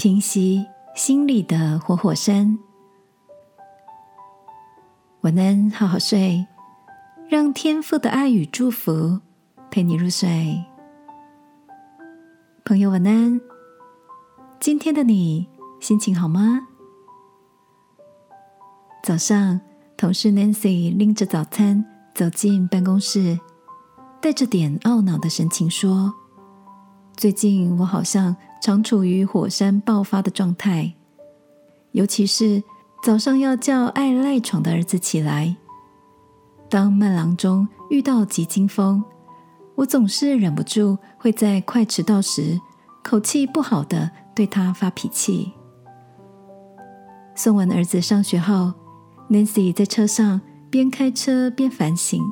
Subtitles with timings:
[0.00, 0.64] 平息
[0.94, 2.56] 心里的活火山。
[5.22, 6.46] 晚安，好好睡，
[7.28, 9.18] 让天父的爱与祝福
[9.72, 10.64] 陪你入睡。
[12.64, 13.40] 朋友，晚安。
[14.60, 15.48] 今天的你
[15.80, 16.68] 心情好吗？
[19.02, 19.60] 早上，
[19.96, 21.84] 同事 Nancy 拎着早餐
[22.14, 23.40] 走进办公室，
[24.20, 26.14] 带着点懊恼的神情说
[27.18, 30.94] ：“最近我好像常处于火山爆发的状态，
[31.92, 32.62] 尤其是
[33.02, 35.56] 早上要叫爱赖床的儿子起来。
[36.68, 39.02] 当慢郎中遇到急惊风，
[39.74, 42.60] 我总是忍不住会在快迟到时，
[43.02, 45.52] 口气不好的对他发脾气。
[47.34, 48.72] 送完儿子上学后。”
[49.30, 50.40] Nancy 在车上
[50.70, 52.22] 边开车边反省，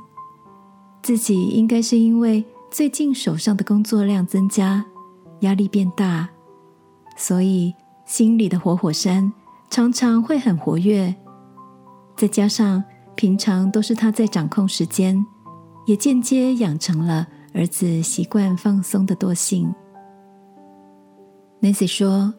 [1.03, 4.83] 自己应该是因为最近手上的工作量增加，
[5.41, 6.29] 压力变大，
[7.17, 9.33] 所以心里的活火山
[9.71, 11.15] 常常会很活跃。
[12.17, 12.83] 再加上
[13.15, 15.25] 平常都是他在掌控时间，
[15.87, 19.75] 也间接养成了儿子习惯放松的惰性。
[21.61, 22.35] Nancy 说：“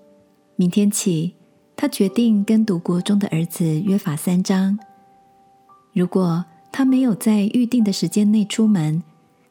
[0.56, 1.36] 明天起。”
[1.80, 4.80] 他决定跟读国中的儿子约法三章：
[5.94, 9.04] 如果他没有在预定的时间内出门，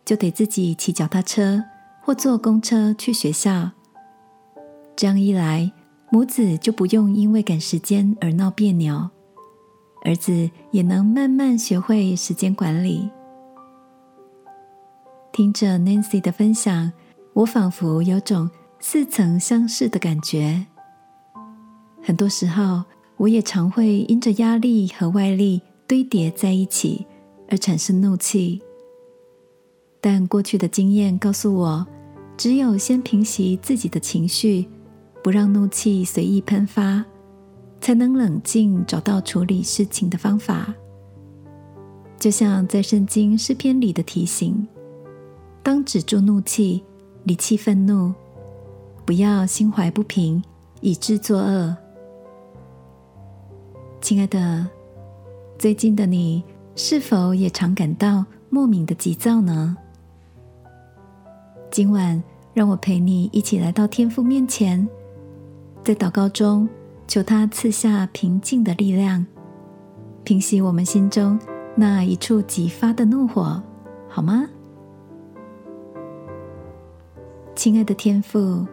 [0.05, 1.63] 就得自己骑脚踏车
[2.07, 3.69] 或坐公车去学校。
[4.95, 5.73] 这样一来，
[6.09, 9.11] 母子就不用因为赶时间而闹别扭，
[10.05, 13.11] 儿子也能慢慢学会时间管理。
[15.33, 16.93] 听着 Nancy 的分享，
[17.33, 18.49] 我仿佛有种
[18.79, 20.65] 似曾相识的感觉。
[22.01, 22.85] 很多时候，
[23.17, 27.05] 我也常会因着压力和外力堆叠在一起
[27.51, 28.63] 而产生怒气。
[30.01, 31.87] 但过去的经验告诉我，
[32.37, 34.69] 只有先平息自己的情绪，
[35.23, 37.05] 不让怒气随意喷发，
[37.81, 40.75] 才能冷静找到处理事情的方法。
[42.19, 44.67] 就像在圣经诗篇里的提醒：
[45.63, 46.85] 当止住怒气，
[47.25, 48.13] 离弃愤怒，
[49.05, 50.43] 不要心怀不平，
[50.81, 51.77] 以致作恶。
[54.01, 54.69] 亲爱的，
[55.59, 56.45] 最近的你
[56.75, 59.77] 是否也常感到莫名的急躁呢？
[61.71, 62.23] 今晚
[62.55, 64.89] 让我陪你一起来到天父面前，
[65.85, 66.69] 在祷告中
[67.07, 69.27] 求他赐下平静的力量，
[70.25, 71.39] 平息我们心中
[71.75, 73.63] 那一触即发的怒火，
[74.09, 74.49] 好吗？
[77.55, 78.67] 亲爱的天父，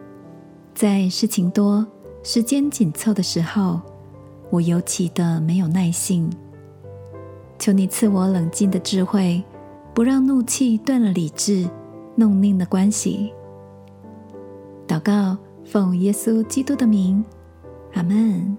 [0.74, 1.86] 在事情多、
[2.22, 3.80] 时间紧凑的时候。
[4.50, 6.30] 我尤其的没有耐性，
[7.58, 9.42] 求你赐我冷静的智慧，
[9.92, 11.68] 不让怒气断了理智，
[12.16, 13.32] 弄拧的关系。
[14.86, 17.24] 祷告，奉耶稣基督的名，
[17.94, 18.56] 阿门。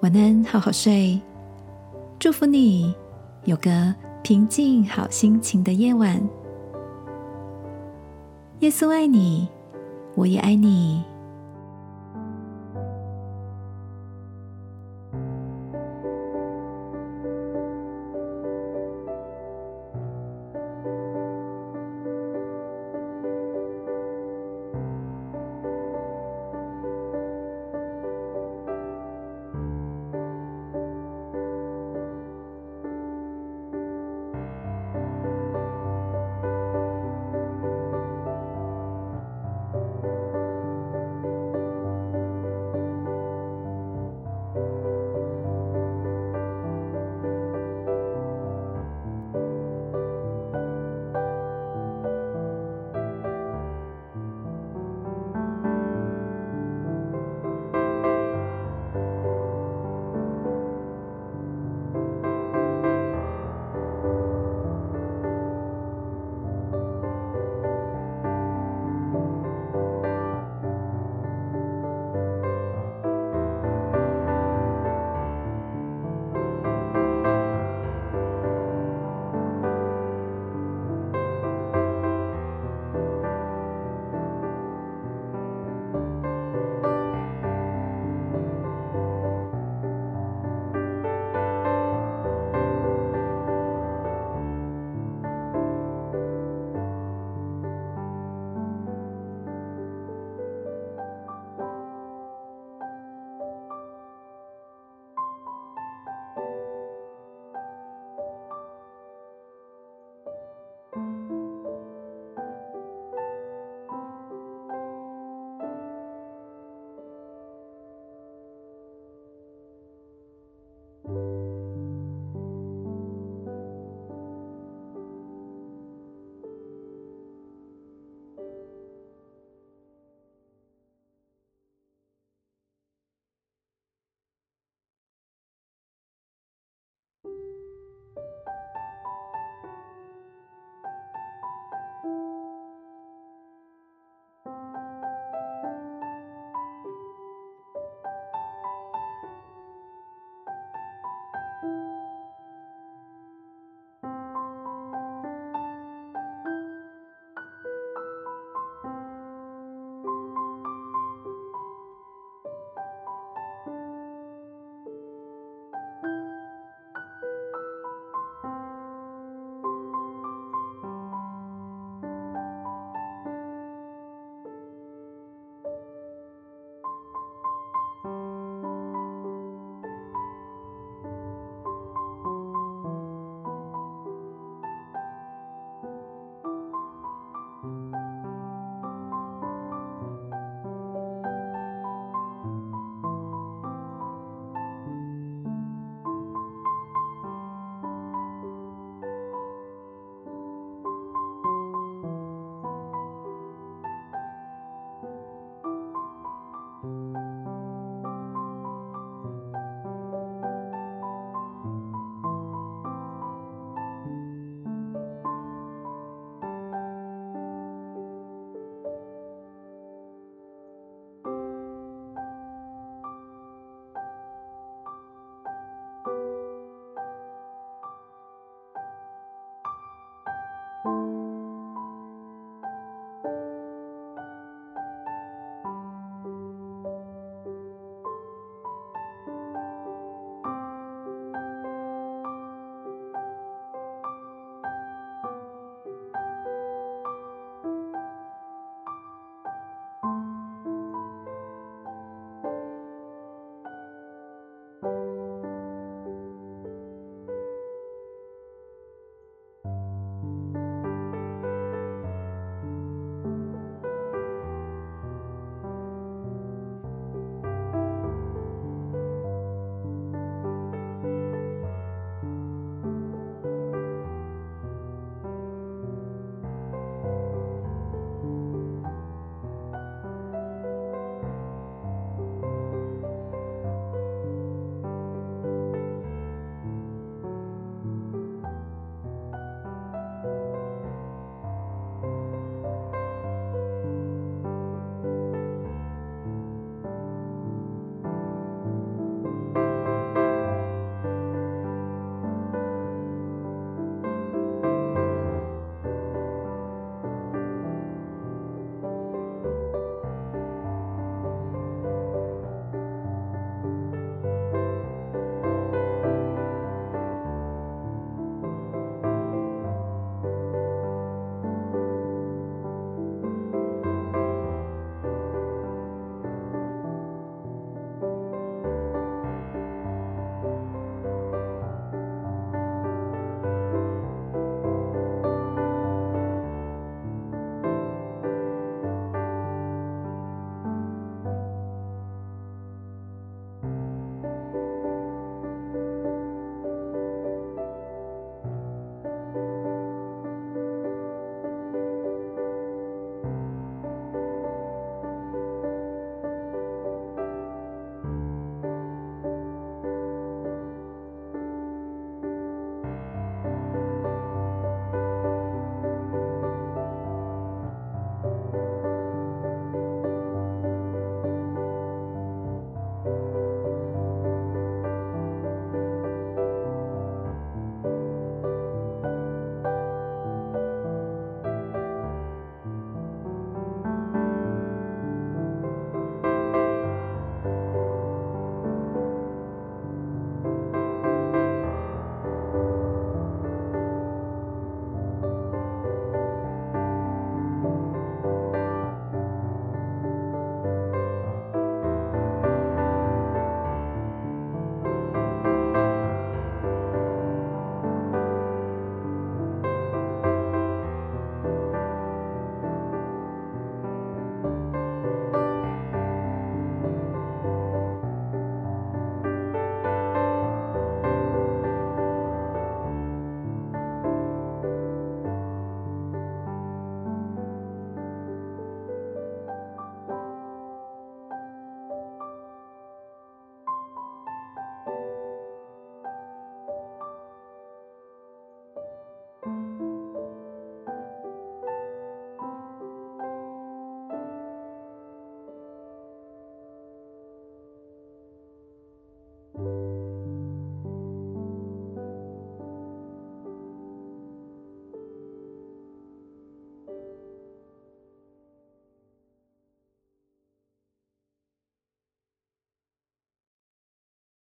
[0.00, 1.20] 晚安，好好睡，
[2.18, 2.94] 祝福你
[3.44, 6.20] 有个平静好心情的夜晚。
[8.60, 9.48] 耶稣爱你，
[10.14, 11.02] 我也爱你。